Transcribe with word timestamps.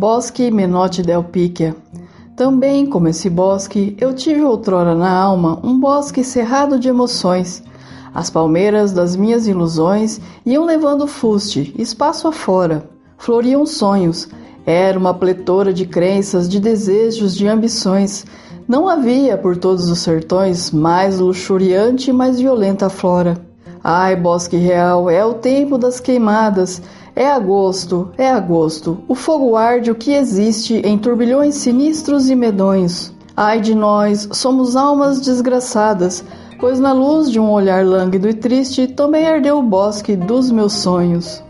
Bosque 0.00 0.50
Menotti 0.50 1.02
del 1.02 1.22
Picchia. 1.22 1.76
Também, 2.34 2.86
como 2.86 3.06
esse 3.08 3.28
bosque, 3.28 3.94
eu 4.00 4.14
tive 4.14 4.42
outrora 4.42 4.94
na 4.94 5.12
alma 5.12 5.60
um 5.62 5.78
bosque 5.78 6.24
cerrado 6.24 6.78
de 6.78 6.88
emoções. 6.88 7.62
As 8.14 8.30
palmeiras 8.30 8.92
das 8.92 9.14
minhas 9.14 9.46
ilusões 9.46 10.18
iam 10.46 10.64
levando 10.64 11.06
fuste, 11.06 11.74
espaço 11.78 12.26
afora. 12.26 12.88
Floriam 13.18 13.66
sonhos. 13.66 14.26
Era 14.64 14.98
uma 14.98 15.12
pletora 15.12 15.70
de 15.70 15.84
crenças, 15.84 16.48
de 16.48 16.58
desejos, 16.60 17.36
de 17.36 17.46
ambições. 17.46 18.24
Não 18.66 18.88
havia 18.88 19.36
por 19.36 19.54
todos 19.54 19.90
os 19.90 19.98
sertões 19.98 20.70
mais 20.70 21.20
luxuriante 21.20 22.08
e 22.08 22.12
mais 22.14 22.40
violenta 22.40 22.88
flora. 22.88 23.49
Ai, 23.82 24.14
bosque 24.14 24.56
real, 24.56 25.08
é 25.08 25.24
o 25.24 25.34
tempo 25.34 25.78
das 25.78 25.98
queimadas, 25.98 26.82
é 27.16 27.30
agosto, 27.30 28.10
é 28.18 28.30
agosto. 28.30 28.98
O 29.08 29.14
fogo 29.14 29.56
arde 29.56 29.90
o 29.90 29.94
que 29.94 30.12
existe 30.12 30.74
em 30.84 30.98
turbilhões 30.98 31.54
sinistros 31.54 32.28
e 32.28 32.34
medonhos. 32.34 33.12
Ai 33.34 33.60
de 33.60 33.74
nós, 33.74 34.28
somos 34.32 34.76
almas 34.76 35.20
desgraçadas, 35.20 36.22
pois 36.58 36.78
na 36.78 36.92
luz 36.92 37.30
de 37.30 37.40
um 37.40 37.50
olhar 37.50 37.84
lânguido 37.84 38.28
e 38.28 38.34
triste 38.34 38.86
também 38.86 39.26
ardeu 39.26 39.58
o 39.58 39.62
bosque 39.62 40.14
dos 40.14 40.50
meus 40.50 40.74
sonhos. 40.74 41.42